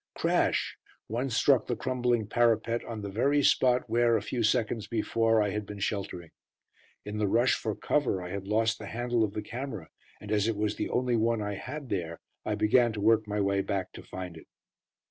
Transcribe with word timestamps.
Crash! 0.15 0.77
One 1.05 1.29
struck 1.29 1.67
the 1.67 1.75
crumbling 1.75 2.25
parapet 2.25 2.83
on 2.85 3.03
the 3.03 3.11
very 3.11 3.43
spot 3.43 3.87
where, 3.87 4.17
a 4.17 4.21
few 4.23 4.41
seconds 4.41 4.87
before, 4.87 5.43
I 5.43 5.51
had 5.51 5.63
been 5.63 5.77
sheltering. 5.77 6.31
In 7.05 7.19
the 7.19 7.27
rush 7.27 7.53
for 7.53 7.75
cover 7.75 8.19
I 8.19 8.31
had 8.31 8.47
lost 8.47 8.79
the 8.79 8.87
handle 8.87 9.23
of 9.23 9.33
the 9.33 9.43
camera, 9.43 9.89
and 10.19 10.31
as 10.31 10.47
it 10.47 10.57
was 10.57 10.75
the 10.77 10.89
only 10.89 11.17
one 11.17 11.43
I 11.43 11.53
had 11.53 11.89
there, 11.89 12.19
I 12.43 12.55
began 12.55 12.93
to 12.93 12.99
work 12.99 13.27
my 13.27 13.41
way 13.41 13.61
back 13.61 13.91
to 13.91 14.01
find 14.01 14.37
it. 14.37 14.47